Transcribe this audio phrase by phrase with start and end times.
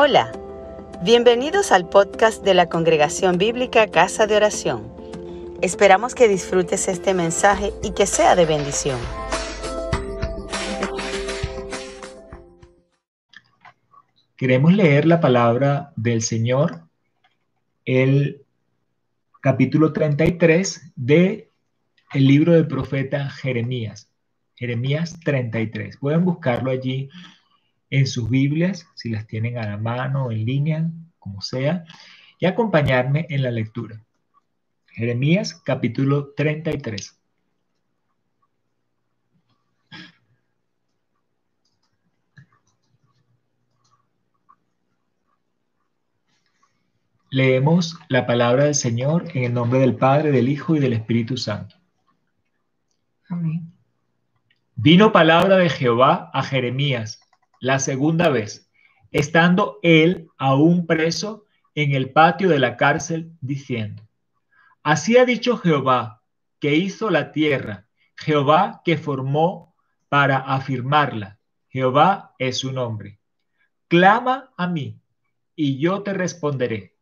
[0.00, 0.30] Hola,
[1.02, 4.92] bienvenidos al podcast de la Congregación Bíblica Casa de Oración.
[5.60, 8.96] Esperamos que disfrutes este mensaje y que sea de bendición.
[14.36, 16.82] Queremos leer la palabra del Señor,
[17.84, 18.42] el
[19.40, 21.50] capítulo 33 de
[22.12, 24.08] el libro del profeta Jeremías.
[24.54, 25.96] Jeremías 33.
[25.96, 27.10] Pueden buscarlo allí
[27.90, 31.84] en sus Biblias, si las tienen a la mano, en línea, como sea,
[32.38, 34.04] y acompañarme en la lectura.
[34.88, 37.18] Jeremías capítulo 33.
[47.30, 51.36] Leemos la palabra del Señor en el nombre del Padre, del Hijo y del Espíritu
[51.36, 51.76] Santo.
[53.28, 53.70] Amén.
[54.74, 57.27] Vino palabra de Jehová a Jeremías
[57.60, 58.70] la segunda vez,
[59.10, 61.44] estando él aún preso
[61.74, 64.02] en el patio de la cárcel, diciendo,
[64.82, 66.22] Así ha dicho Jehová,
[66.60, 69.74] que hizo la tierra, Jehová que formó
[70.08, 73.20] para afirmarla, Jehová es su nombre.
[73.88, 75.00] Clama a mí,
[75.54, 76.96] y yo te responderé.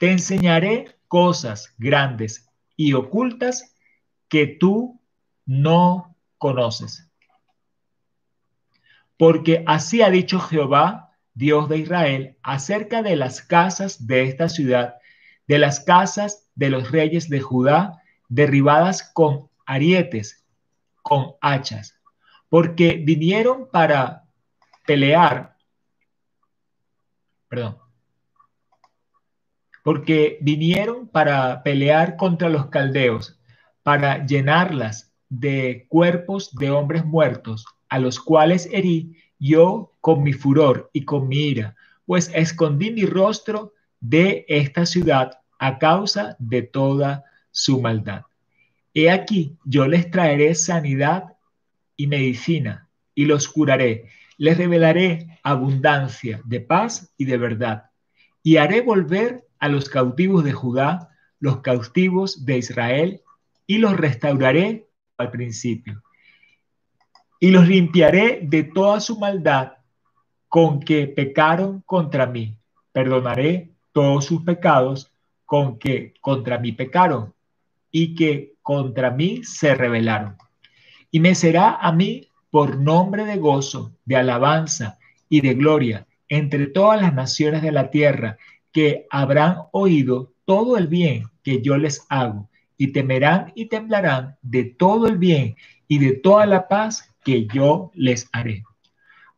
[0.00, 3.76] Te enseñaré cosas grandes y ocultas
[4.28, 5.00] que tú
[5.44, 7.11] no conoces
[9.22, 14.96] porque así ha dicho Jehová, Dios de Israel, acerca de las casas de esta ciudad,
[15.46, 20.44] de las casas de los reyes de Judá, derribadas con arietes,
[21.02, 21.96] con hachas,
[22.48, 24.24] porque vinieron para
[24.88, 25.56] pelear,
[27.46, 27.78] perdón,
[29.84, 33.38] porque vinieron para pelear contra los caldeos,
[33.84, 40.88] para llenarlas de cuerpos de hombres muertos, a los cuales herí yo con mi furor
[40.94, 41.76] y con mi ira,
[42.06, 48.22] pues escondí mi rostro de esta ciudad a causa de toda su maldad.
[48.94, 51.36] He aquí, yo les traeré sanidad
[51.94, 54.06] y medicina, y los curaré.
[54.38, 57.90] Les revelaré abundancia de paz y de verdad.
[58.42, 61.10] Y haré volver a los cautivos de Judá,
[61.40, 63.20] los cautivos de Israel,
[63.66, 64.88] y los restauraré
[65.18, 66.02] al principio
[67.42, 69.72] y los limpiaré de toda su maldad
[70.48, 72.56] con que pecaron contra mí.
[72.92, 75.10] Perdonaré todos sus pecados
[75.44, 77.34] con que contra mí pecaron
[77.90, 80.36] y que contra mí se rebelaron.
[81.10, 86.68] Y me será a mí por nombre de gozo, de alabanza y de gloria entre
[86.68, 88.38] todas las naciones de la tierra
[88.70, 94.62] que habrán oído todo el bien que yo les hago y temerán y temblarán de
[94.62, 95.56] todo el bien
[95.88, 98.64] y de toda la paz que yo les haré.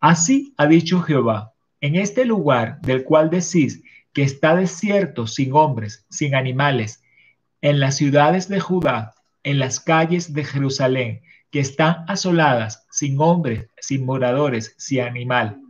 [0.00, 6.06] Así ha dicho Jehová, en este lugar del cual decís que está desierto sin hombres,
[6.08, 7.02] sin animales,
[7.60, 13.68] en las ciudades de Judá, en las calles de Jerusalén, que están asoladas, sin hombres,
[13.78, 15.60] sin moradores, sin animal.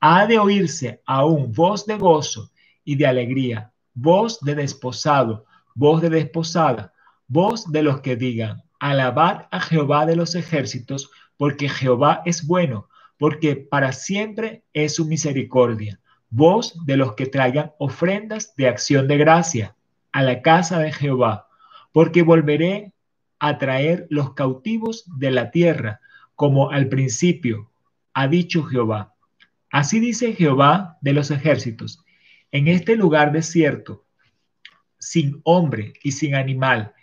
[0.00, 2.50] Ha de oírse aún voz de gozo
[2.84, 6.92] y de alegría, voz de desposado, voz de desposada,
[7.28, 11.10] voz de los que digan, alabad a Jehová de los ejércitos,
[11.42, 12.88] porque Jehová es bueno,
[13.18, 15.98] porque para siempre es su misericordia.
[16.30, 19.74] Vos de los que traigan ofrendas de acción de gracia
[20.12, 21.48] a la casa de Jehová,
[21.90, 22.92] porque volveré
[23.40, 25.98] a traer los cautivos de la tierra,
[26.36, 27.72] como al principio,
[28.14, 29.16] ha dicho Jehová.
[29.68, 32.04] Así dice Jehová de los ejércitos,
[32.52, 34.04] en este lugar desierto,
[35.00, 36.94] sin hombre y sin animal,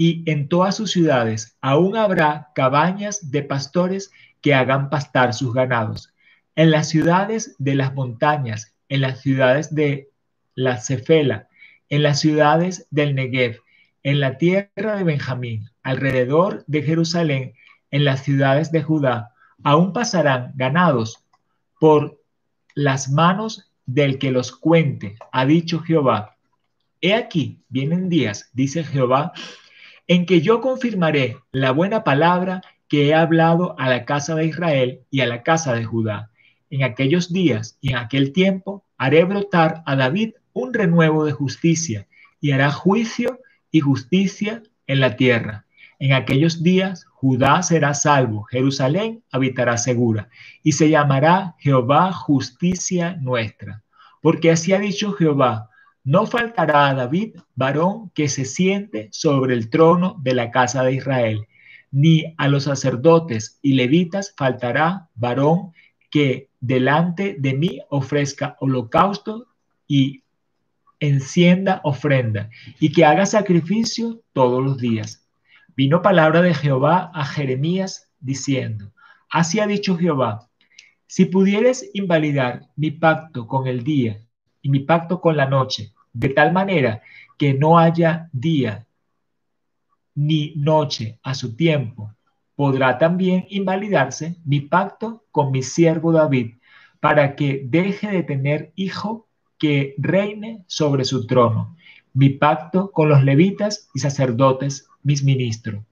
[0.00, 6.14] y en todas sus ciudades aún habrá cabañas de pastores que hagan pastar sus ganados.
[6.54, 10.08] En las ciudades de las montañas, en las ciudades de
[10.54, 11.48] la Cefela,
[11.88, 13.60] en las ciudades del Negev,
[14.04, 17.54] en la tierra de Benjamín, alrededor de Jerusalén,
[17.90, 19.34] en las ciudades de Judá,
[19.64, 21.24] aún pasarán ganados
[21.80, 22.22] por
[22.74, 26.36] las manos del que los cuente, ha dicho Jehová.
[27.00, 29.32] He aquí, vienen días, dice Jehová,
[30.08, 35.00] en que yo confirmaré la buena palabra que he hablado a la casa de Israel
[35.10, 36.30] y a la casa de Judá.
[36.70, 42.08] En aquellos días y en aquel tiempo haré brotar a David un renuevo de justicia
[42.40, 43.40] y hará juicio
[43.70, 45.66] y justicia en la tierra.
[45.98, 50.30] En aquellos días Judá será salvo, Jerusalén habitará segura
[50.62, 53.82] y se llamará Jehová justicia nuestra.
[54.22, 55.67] Porque así ha dicho Jehová,
[56.08, 60.94] no faltará a David varón que se siente sobre el trono de la casa de
[60.94, 61.46] Israel,
[61.90, 65.72] ni a los sacerdotes y levitas faltará varón
[66.10, 69.48] que delante de mí ofrezca holocausto
[69.86, 70.22] y
[70.98, 72.48] encienda ofrenda,
[72.80, 75.28] y que haga sacrificio todos los días.
[75.76, 78.94] Vino palabra de Jehová a Jeremías diciendo,
[79.28, 80.48] así ha dicho Jehová,
[81.06, 84.22] si pudieres invalidar mi pacto con el día
[84.62, 87.02] y mi pacto con la noche, de tal manera
[87.36, 88.86] que no haya día
[90.14, 92.14] ni noche a su tiempo,
[92.56, 96.54] podrá también invalidarse mi pacto con mi siervo David,
[97.00, 99.28] para que deje de tener hijo
[99.58, 101.76] que reine sobre su trono,
[102.14, 105.84] mi pacto con los levitas y sacerdotes, mis ministros.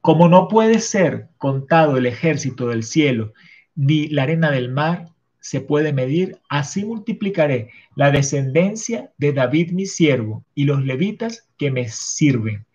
[0.00, 3.32] Como no puede ser contado el ejército del cielo,
[3.74, 5.06] ni la arena del mar
[5.40, 11.70] se puede medir, así multiplicaré la descendencia de David mi siervo y los levitas que
[11.70, 12.66] me sirven.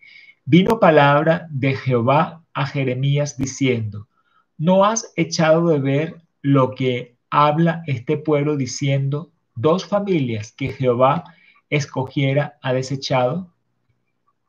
[0.46, 4.08] Vino palabra de Jehová a Jeremías diciendo,
[4.58, 11.24] ¿no has echado de ver lo que habla este pueblo diciendo, dos familias que Jehová
[11.70, 13.52] escogiera ha desechado?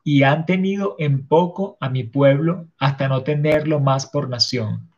[0.04, 4.88] Y han tenido en poco a mi pueblo hasta no tenerlo más por nación.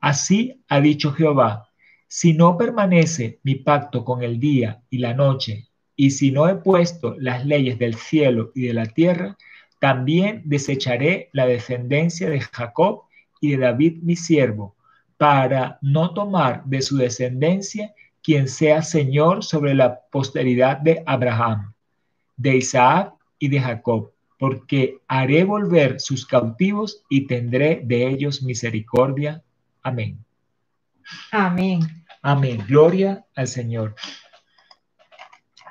[0.00, 1.69] Así ha dicho Jehová,
[2.12, 6.56] si no permanece mi pacto con el día y la noche, y si no he
[6.56, 9.38] puesto las leyes del cielo y de la tierra,
[9.78, 13.02] también desecharé la descendencia de Jacob
[13.40, 14.74] y de David mi siervo,
[15.18, 21.74] para no tomar de su descendencia quien sea Señor sobre la posteridad de Abraham,
[22.36, 29.44] de Isaac y de Jacob, porque haré volver sus cautivos y tendré de ellos misericordia.
[29.80, 30.18] Amén.
[31.30, 31.99] Amén.
[32.22, 32.62] Amén.
[32.68, 33.94] Gloria al Señor.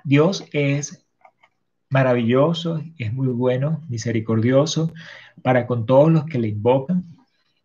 [0.03, 1.05] Dios es
[1.89, 4.91] maravilloso, es muy bueno, misericordioso
[5.43, 7.03] para con todos los que le invocan.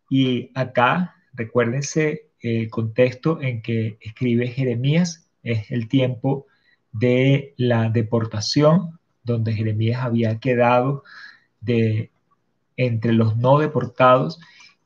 [0.07, 6.45] Y acá, recuérdense el contexto en que escribe Jeremías, es el tiempo
[6.91, 11.03] de la deportación, donde Jeremías había quedado
[11.59, 12.11] de
[12.77, 14.39] entre los no deportados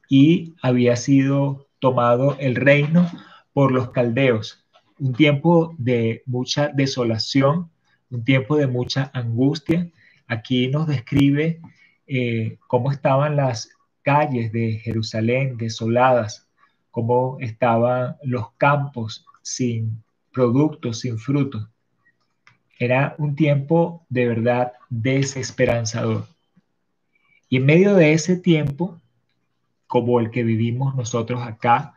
[0.07, 3.09] y había sido tomado el reino
[3.53, 4.65] por los caldeos,
[4.99, 7.69] un tiempo de mucha desolación,
[8.09, 9.89] un tiempo de mucha angustia.
[10.27, 11.61] Aquí nos describe
[12.07, 13.69] eh, cómo estaban las
[14.01, 16.47] calles de Jerusalén desoladas,
[16.91, 21.67] cómo estaban los campos sin productos, sin frutos.
[22.77, 26.27] Era un tiempo de verdad desesperanzador.
[27.49, 28.99] Y en medio de ese tiempo,
[29.87, 31.93] como el que vivimos nosotros acá,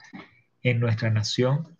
[0.62, 1.76] en nuestra nación,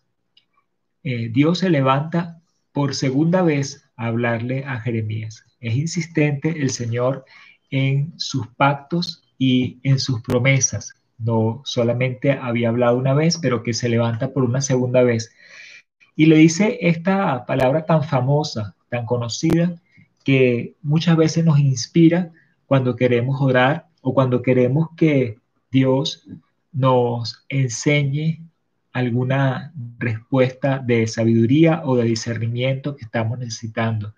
[1.03, 2.41] eh, Dios se levanta
[2.73, 5.45] por segunda vez a hablarle a Jeremías.
[5.61, 7.25] Es insistente el Señor
[7.71, 10.95] en sus pactos y en sus promesas.
[11.19, 15.33] No solamente había hablado una vez, pero que se levanta por una segunda vez.
[16.17, 19.75] Y le dice esta palabra tan famosa, tan conocida,
[20.25, 22.33] que muchas veces nos inspira
[22.67, 25.39] cuando queremos orar o cuando queremos que
[25.71, 26.27] Dios
[26.73, 28.43] nos enseñe
[28.93, 34.15] alguna respuesta de sabiduría o de discernimiento que estamos necesitando.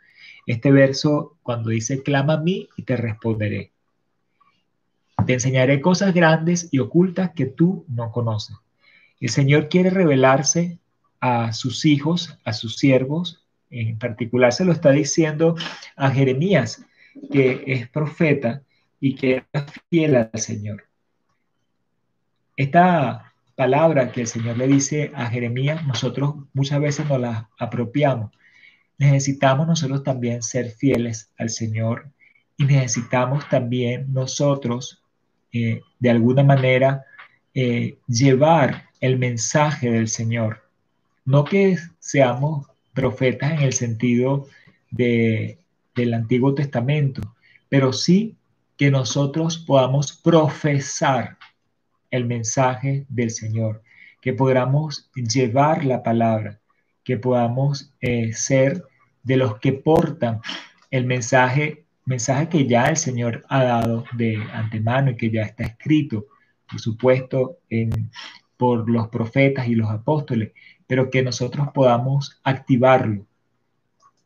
[0.47, 3.73] Este verso, cuando dice, clama a mí y te responderé.
[5.27, 8.57] Te enseñaré cosas grandes y ocultas que tú no conoces.
[9.21, 10.79] El Señor quiere revelarse
[11.21, 13.45] a sus hijos, a sus siervos.
[13.71, 15.57] En particular se lo está diciendo
[15.97, 16.85] a Jeremías,
[17.33, 18.63] que es profeta
[19.01, 20.85] y que es fiel al Señor.
[22.57, 28.31] Esta palabra que el Señor le dice a Jeremías, nosotros muchas veces nos la apropiamos.
[28.99, 32.09] Necesitamos nosotros también ser fieles al Señor
[32.57, 35.03] y necesitamos también nosotros,
[35.53, 37.05] eh, de alguna manera,
[37.55, 40.63] eh, llevar el mensaje del Señor.
[41.25, 44.47] No que seamos profetas en el sentido
[44.91, 45.59] de,
[45.95, 47.23] del Antiguo Testamento,
[47.69, 48.37] pero sí
[48.77, 51.37] que nosotros podamos profesar
[52.15, 53.83] el mensaje del Señor,
[54.21, 56.61] que podamos llevar la palabra,
[57.03, 58.85] que podamos eh, ser
[59.25, 60.41] de los que portan
[60.91, 65.65] el mensaje, mensaje que ya el Señor ha dado de antemano y que ya está
[65.65, 66.27] escrito,
[66.71, 67.59] por supuesto,
[68.57, 70.53] por los profetas y los apóstoles,
[70.87, 73.27] pero que nosotros podamos activarlo.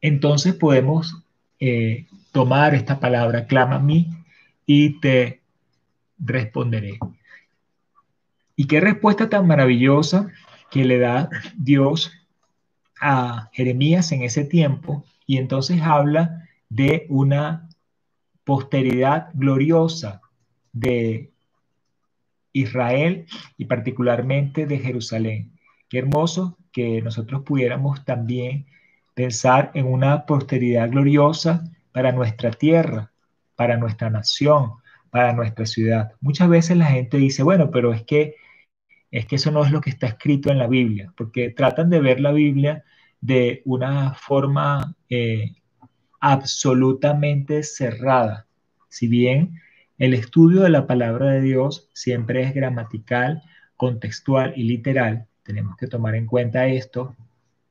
[0.02, 1.24] Entonces podemos
[1.58, 4.10] eh, tomar esta palabra, clama a mí
[4.66, 5.40] y te
[6.18, 6.98] responderé.
[8.58, 10.32] Y qué respuesta tan maravillosa
[10.68, 12.10] que le da Dios
[13.00, 15.04] a Jeremías en ese tiempo.
[15.28, 17.68] Y entonces habla de una
[18.42, 20.22] posteridad gloriosa
[20.72, 21.30] de
[22.52, 23.26] Israel
[23.58, 25.52] y particularmente de Jerusalén.
[25.88, 28.66] Qué hermoso que nosotros pudiéramos también
[29.14, 31.62] pensar en una posteridad gloriosa
[31.92, 33.12] para nuestra tierra,
[33.54, 34.72] para nuestra nación,
[35.10, 36.14] para nuestra ciudad.
[36.20, 38.34] Muchas veces la gente dice, bueno, pero es que
[39.10, 42.00] es que eso no es lo que está escrito en la Biblia, porque tratan de
[42.00, 42.84] ver la Biblia
[43.20, 45.52] de una forma eh,
[46.20, 48.46] absolutamente cerrada.
[48.88, 49.60] Si bien
[49.98, 53.42] el estudio de la palabra de Dios siempre es gramatical,
[53.76, 57.16] contextual y literal, tenemos que tomar en cuenta esto,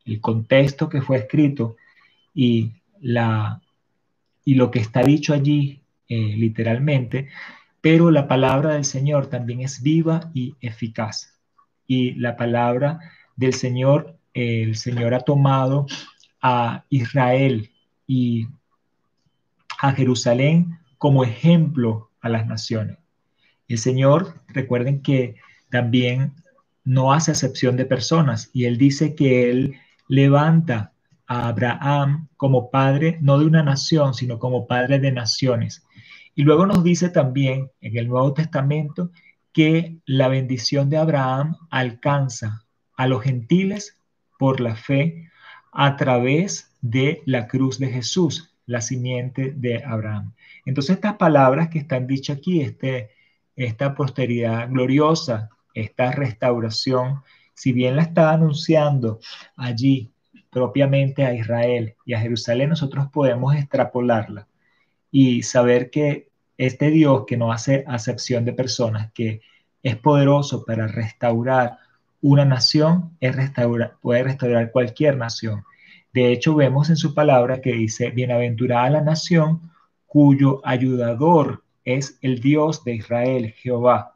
[0.06, 1.76] el contexto que fue escrito
[2.34, 3.62] y, la,
[4.44, 7.28] y lo que está dicho allí eh, literalmente,
[7.90, 11.40] pero la palabra del Señor también es viva y eficaz.
[11.88, 13.00] Y la palabra
[13.38, 15.86] del Señor, el Señor ha tomado
[16.42, 17.72] a Israel
[18.06, 18.50] y
[19.80, 22.98] a Jerusalén como ejemplo a las naciones.
[23.70, 25.38] El Señor, recuerden que
[25.70, 26.34] también
[26.84, 29.76] no hace acepción de personas y Él dice que Él
[30.10, 30.92] levanta
[31.26, 35.87] a Abraham como padre, no de una nación, sino como padre de naciones.
[36.38, 39.10] Y luego nos dice también en el Nuevo Testamento
[39.52, 42.64] que la bendición de Abraham alcanza
[42.96, 43.98] a los gentiles
[44.38, 45.32] por la fe
[45.72, 50.36] a través de la cruz de Jesús, la simiente de Abraham.
[50.64, 53.10] Entonces estas palabras que están dichas aquí, este,
[53.56, 57.24] esta posteridad gloriosa, esta restauración,
[57.56, 59.20] si bien la está anunciando
[59.56, 60.12] allí
[60.52, 64.48] propiamente a Israel y a Jerusalén, nosotros podemos extrapolarla
[65.12, 69.42] y saber que este Dios que no hace acepción de personas, que
[69.84, 71.78] es poderoso para restaurar
[72.22, 73.36] una nación, es
[74.02, 75.64] puede restaurar cualquier nación.
[76.14, 79.72] De hecho, vemos en su palabra que dice, bienaventurada la nación
[80.08, 84.16] cuyo ayudador es el Dios de Israel, Jehová.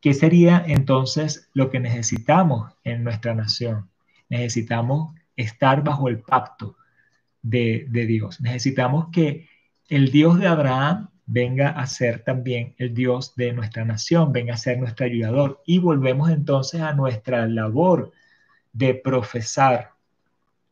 [0.00, 3.90] ¿Qué sería entonces lo que necesitamos en nuestra nación?
[4.30, 6.76] Necesitamos estar bajo el pacto
[7.42, 8.40] de, Dios.
[8.40, 9.48] Necesitamos que
[9.88, 14.58] el Dios de Abraham venga a ser también el Dios de nuestra nación, venga a
[14.58, 15.62] ser nuestro ayudador.
[15.66, 18.12] Y volvemos entonces a nuestra labor
[18.72, 19.92] de profesar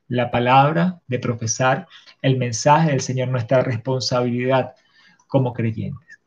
[0.09, 1.87] la palabra, de profesar
[2.23, 4.75] el mensaje del Señor, nuestra responsabilidad
[5.27, 6.19] como creyentes.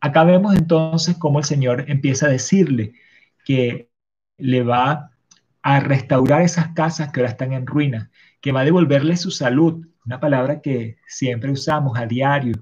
[0.00, 2.92] Acá vemos entonces cómo el Señor empieza a decirle
[3.44, 3.88] que
[4.38, 5.10] le va
[5.62, 8.10] a restaurar esas casas que ahora están en ruina,
[8.46, 12.54] que va a devolverle su salud, una palabra que siempre usamos a diario,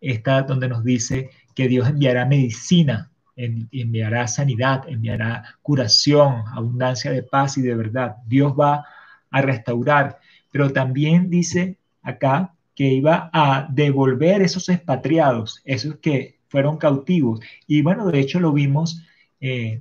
[0.00, 7.58] está donde nos dice que Dios enviará medicina, enviará sanidad, enviará curación, abundancia de paz
[7.58, 8.14] y de verdad.
[8.28, 8.84] Dios va
[9.28, 10.20] a restaurar,
[10.52, 17.40] pero también dice acá que iba a devolver esos expatriados, esos que fueron cautivos.
[17.66, 19.02] Y bueno, de hecho lo vimos
[19.40, 19.80] eh,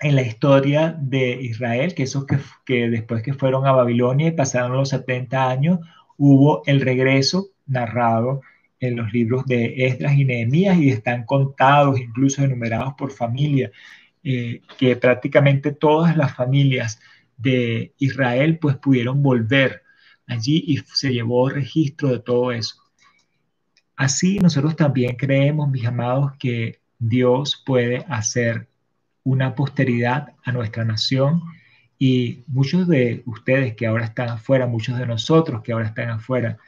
[0.00, 4.32] en la historia de Israel, que esos que, que después que fueron a Babilonia y
[4.32, 5.80] pasaron los 70 años,
[6.16, 8.40] hubo el regreso narrado
[8.80, 13.70] en los libros de Esdras y Nehemías y están contados, incluso enumerados por familia,
[14.24, 16.98] eh, que prácticamente todas las familias
[17.36, 19.82] de Israel pues pudieron volver
[20.26, 22.76] allí y se llevó registro de todo eso.
[23.96, 28.69] Así nosotros también creemos, mis amados, que Dios puede hacer
[29.24, 31.42] una posteridad a nuestra nación
[31.98, 36.58] y muchos de ustedes que ahora están afuera, muchos de nosotros que ahora están afuera,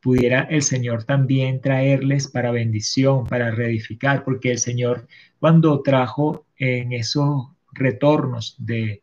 [0.00, 5.06] pudiera el Señor también traerles para bendición, para reedificar, porque el Señor
[5.38, 9.02] cuando trajo en esos retornos de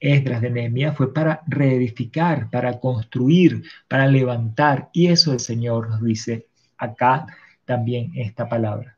[0.00, 4.90] Esdras de Nehemías fue para reedificar, para construir, para levantar.
[4.92, 6.46] Y eso el Señor nos dice
[6.76, 7.26] acá
[7.64, 8.95] también esta palabra.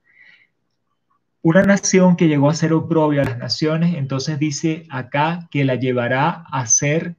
[1.40, 5.76] Una nación que llegó a ser oprobia a las naciones, entonces dice acá que la
[5.76, 7.14] llevará a ser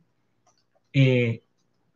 [0.91, 1.43] eh,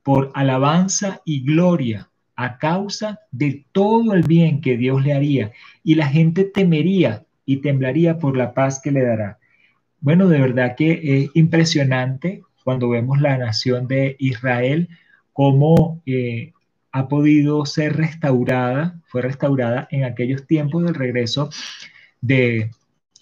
[0.04, 5.52] por alabanza y gloria a causa de todo el bien que Dios le haría.
[5.84, 9.40] Y la gente temería y temblaría por la paz que le dará.
[10.00, 14.90] Bueno, de verdad que es impresionante cuando vemos la nación de Israel,
[15.34, 16.54] cómo eh,
[16.92, 21.50] ha podido ser restaurada, fue restaurada en aquellos tiempos del regreso
[22.24, 22.72] de,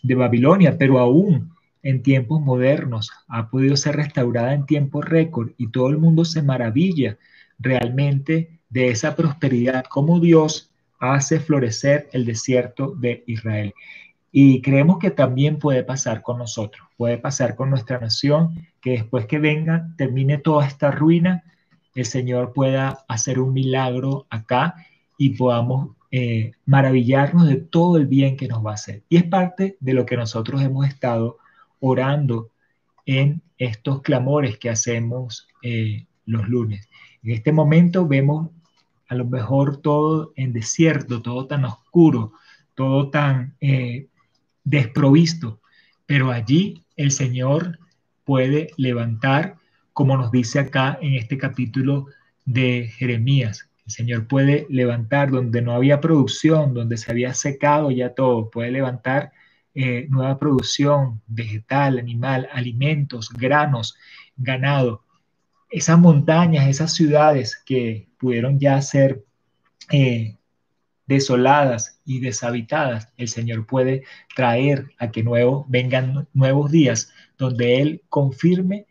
[0.04, 5.72] de Babilonia, pero aún en tiempos modernos ha podido ser restaurada en tiempo récord y
[5.72, 7.18] todo el mundo se maravilla
[7.58, 13.74] realmente de esa prosperidad, cómo Dios hace florecer el desierto de Israel.
[14.32, 19.26] Y creemos que también puede pasar con nosotros, puede pasar con nuestra nación, que después
[19.26, 21.44] que venga, termine toda esta ruina,
[21.96, 24.76] el Señor pueda hacer un milagro acá
[25.18, 29.04] y podamos eh, maravillarnos de todo el bien que nos va a hacer.
[29.08, 31.38] Y es parte de lo que nosotros hemos estado
[31.80, 32.52] orando
[33.06, 36.90] en estos clamores que hacemos eh, los lunes.
[37.24, 38.50] En este momento vemos
[39.08, 42.34] a lo mejor todo en desierto, todo tan oscuro,
[42.76, 44.08] todo tan eh,
[44.64, 45.62] desprovisto,
[46.06, 47.80] pero allí el Señor
[48.26, 49.58] puede levantar,
[49.94, 52.08] como nos dice acá en este capítulo
[52.46, 53.71] de Jeremías.
[53.92, 58.72] El Señor puede levantar donde no había producción, donde se había secado ya todo, puede
[58.72, 59.34] levantar
[59.76, 63.98] eh, nueva producción vegetal, animal, alimentos, granos,
[64.38, 65.04] ganado.
[65.70, 69.26] Esas montañas, esas ciudades que pudieron ya ser
[69.92, 70.38] eh,
[71.06, 74.04] desoladas y deshabitadas, el Señor puede
[74.38, 78.86] traer a que nuevo, vengan nuevos días donde Él confirme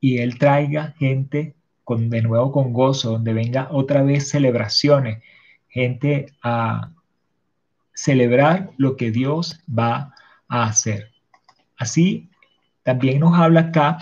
[0.00, 5.22] y Él traiga gente con, de nuevo con gozo, donde venga otra vez celebraciones,
[5.68, 6.90] gente a
[7.94, 10.14] celebrar lo que Dios va
[10.48, 11.10] a hacer.
[11.76, 12.28] Así,
[12.82, 13.98] también nos habla acá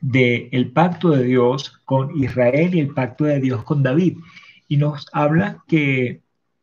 [0.00, 4.18] del el pacto de Dios con Israel y el pacto de Dios con David.
[4.68, 6.20] Y nos habla que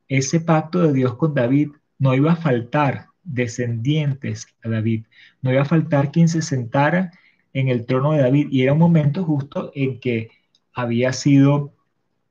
[0.07, 5.05] ese pacto de Dios con David no iba a faltar descendientes a David,
[5.41, 7.11] no iba a faltar quien se sentara
[7.53, 8.47] en el trono de David.
[8.51, 10.29] Y era un momento justo en que
[10.81, 11.73] había sido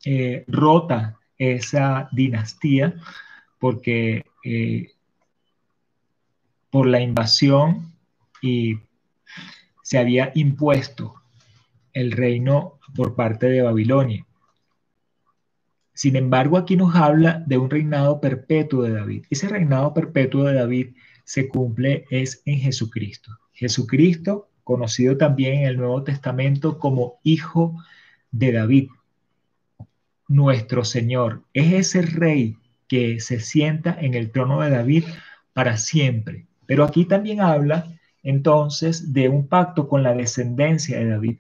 [0.04, 2.94] eh, rota esa dinastía
[3.58, 4.92] porque eh,
[6.70, 7.92] por la invasión
[8.42, 8.78] y
[9.82, 11.14] se había impuesto
[11.92, 14.26] el reino por parte de Babilonia.
[15.94, 19.24] Sin embargo, aquí nos habla de un reinado perpetuo de David.
[19.30, 23.32] Ese reinado perpetuo de David se cumple es en Jesucristo.
[23.52, 27.97] Jesucristo, conocido también en el Nuevo Testamento como Hijo de
[28.30, 28.88] David,
[30.28, 31.42] nuestro Señor.
[31.54, 32.56] Es ese rey
[32.86, 35.04] que se sienta en el trono de David
[35.52, 36.46] para siempre.
[36.66, 37.86] Pero aquí también habla
[38.22, 41.36] entonces de un pacto con la descendencia de David.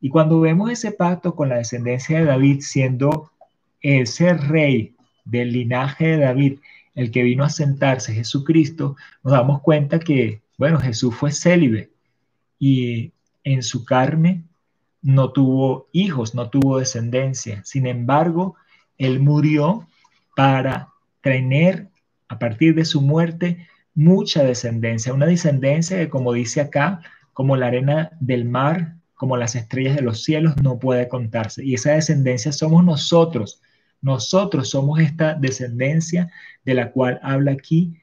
[0.00, 3.30] Y cuando vemos ese pacto con la descendencia de David siendo
[3.80, 6.58] ese rey del linaje de David,
[6.94, 11.90] el que vino a sentarse, Jesucristo, nos damos cuenta que, bueno, Jesús fue célibe
[12.58, 13.12] y
[13.44, 14.44] en su carne
[15.02, 17.62] no tuvo hijos, no tuvo descendencia.
[17.64, 18.56] Sin embargo,
[18.98, 19.88] él murió
[20.36, 20.88] para
[21.22, 21.88] tener
[22.28, 27.00] a partir de su muerte mucha descendencia, una descendencia que como dice acá,
[27.32, 31.64] como la arena del mar, como las estrellas de los cielos, no puede contarse.
[31.64, 33.60] Y esa descendencia somos nosotros.
[34.00, 36.30] Nosotros somos esta descendencia
[36.64, 37.94] de la cual habla aquí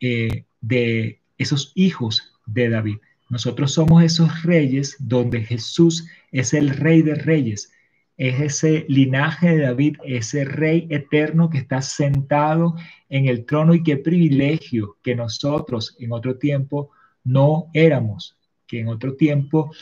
[0.00, 2.98] eh, de esos hijos de David.
[3.28, 7.72] Nosotros somos esos reyes donde Jesús es el rey de reyes.
[8.16, 12.74] Es ese linaje de David, ese rey eterno que está sentado
[13.08, 16.90] en el trono y qué privilegio que nosotros en otro tiempo
[17.22, 18.36] no éramos,
[18.66, 19.72] que en otro tiempo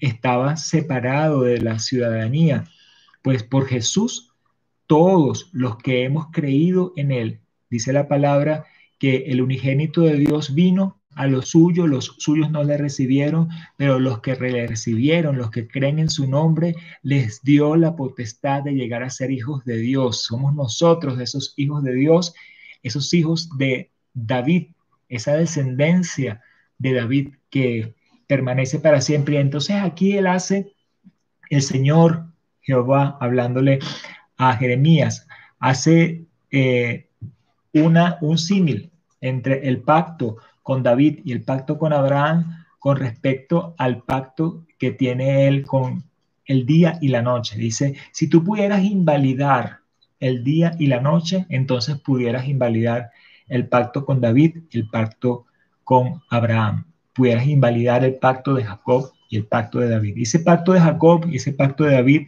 [0.00, 2.64] estaba separado de la ciudadanía.
[3.22, 4.32] Pues por Jesús,
[4.86, 7.40] todos los que hemos creído en Él,
[7.70, 8.66] dice la palabra,
[8.98, 13.98] que el unigénito de Dios vino a los suyos, los suyos no le recibieron, pero
[13.98, 18.74] los que le recibieron, los que creen en su nombre, les dio la potestad de
[18.74, 20.24] llegar a ser hijos de Dios.
[20.24, 22.34] Somos nosotros esos hijos de Dios,
[22.82, 24.68] esos hijos de David,
[25.08, 26.42] esa descendencia
[26.78, 27.94] de David que
[28.26, 29.34] permanece para siempre.
[29.34, 30.72] Y entonces aquí él hace,
[31.50, 32.26] el Señor
[32.60, 33.78] Jehová, hablándole
[34.36, 35.26] a Jeremías,
[35.58, 37.06] hace eh,
[37.72, 43.74] una, un símil entre el pacto con David y el pacto con Abraham con respecto
[43.78, 46.04] al pacto que tiene él con
[46.46, 47.56] el día y la noche.
[47.56, 49.80] Dice, si tú pudieras invalidar
[50.20, 53.10] el día y la noche, entonces pudieras invalidar
[53.46, 55.44] el pacto con David el pacto
[55.84, 56.86] con Abraham.
[57.12, 60.14] Pudieras invalidar el pacto de Jacob y el pacto de David.
[60.16, 62.26] ese pacto de Jacob y ese pacto de David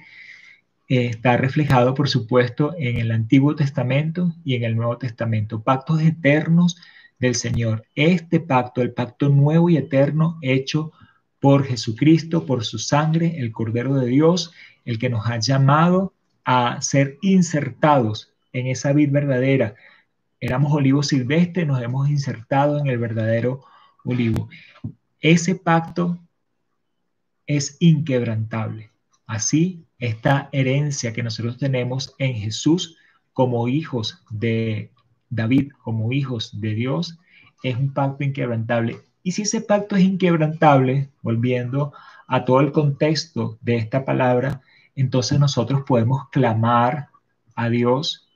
[0.89, 5.63] eh, está reflejado, por supuesto, en el Antiguo Testamento y en el Nuevo Testamento.
[5.63, 6.77] Pactos eternos
[7.19, 7.85] del Señor.
[7.95, 10.93] Este pacto, el pacto nuevo y eterno hecho
[11.41, 14.53] por Jesucristo, por su sangre, el Cordero de Dios,
[14.85, 19.75] el que nos ha llamado a ser insertados en esa vid verdadera.
[20.41, 23.63] Éramos olivos silvestres, nos hemos insertado en el verdadero
[24.05, 24.49] olivo.
[25.21, 26.19] Ese pacto
[27.47, 28.91] es inquebrantable.
[29.27, 32.97] Así, esta herencia que nosotros tenemos en Jesús
[33.33, 34.91] como hijos de
[35.31, 37.19] David como hijos de Dios
[37.63, 39.01] es un pacto inquebrantable.
[39.23, 41.93] Y si ese pacto es inquebrantable, volviendo
[42.27, 44.61] a todo el contexto de esta palabra,
[44.95, 47.09] entonces nosotros podemos clamar
[47.55, 48.29] a Dios,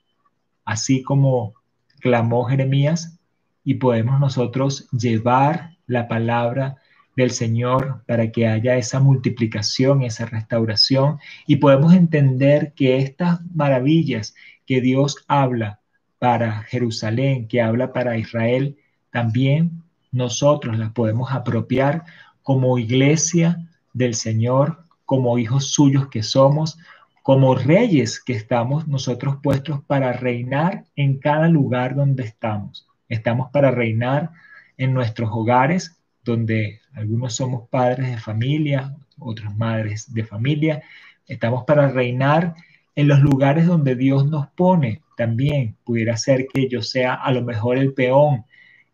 [0.65, 1.53] así como
[1.99, 3.19] clamó Jeremías
[3.63, 6.77] y podemos nosotros llevar la palabra
[7.15, 14.33] del Señor para que haya esa multiplicación, esa restauración y podemos entender que estas maravillas
[14.65, 15.80] que Dios habla
[16.21, 18.77] para Jerusalén, que habla para Israel,
[19.09, 19.81] también
[20.11, 22.03] nosotros las podemos apropiar
[22.43, 26.77] como iglesia del Señor, como hijos suyos que somos,
[27.23, 32.87] como reyes que estamos nosotros puestos para reinar en cada lugar donde estamos.
[33.09, 34.29] Estamos para reinar
[34.77, 40.83] en nuestros hogares, donde algunos somos padres de familia, otras madres de familia.
[41.25, 42.53] Estamos para reinar
[42.95, 45.01] en los lugares donde Dios nos pone.
[45.17, 48.45] También pudiera ser que yo sea a lo mejor el peón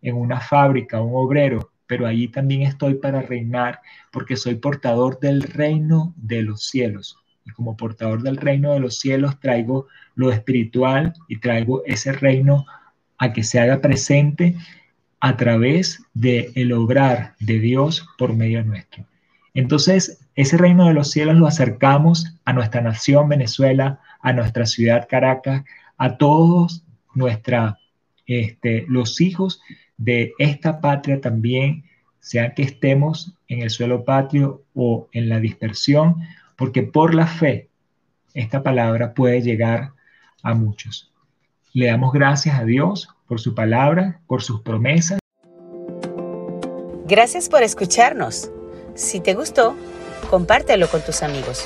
[0.02, 3.80] en una fábrica, un obrero, pero allí también estoy para reinar
[4.12, 7.18] porque soy portador del reino de los cielos.
[7.46, 12.66] Y como portador del reino de los cielos traigo lo espiritual y traigo ese reino
[13.18, 14.56] a que se haga presente
[15.20, 19.06] a través del el obrar de Dios por medio nuestro.
[19.58, 25.08] Entonces, ese reino de los cielos lo acercamos a nuestra nación Venezuela, a nuestra ciudad
[25.10, 25.64] Caracas,
[25.98, 26.84] a todos
[27.16, 27.80] nuestra,
[28.28, 29.60] este, los hijos
[29.98, 31.86] de esta patria también,
[32.20, 36.18] sea que estemos en el suelo patrio o en la dispersión,
[36.56, 37.68] porque por la fe
[38.36, 39.94] esta palabra puede llegar
[40.44, 41.12] a muchos.
[41.74, 45.18] Le damos gracias a Dios por su palabra, por sus promesas.
[47.08, 48.52] Gracias por escucharnos.
[48.98, 49.76] Si te gustó,
[50.32, 51.66] compártelo con tus amigos.